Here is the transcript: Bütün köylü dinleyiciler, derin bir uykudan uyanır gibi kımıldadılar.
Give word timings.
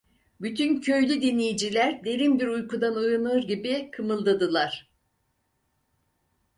Bütün 0.41 0.81
köylü 0.81 1.21
dinleyiciler, 1.21 2.03
derin 2.05 2.39
bir 2.39 2.47
uykudan 2.47 2.95
uyanır 2.95 3.43
gibi 3.47 3.91
kımıldadılar. 3.91 4.89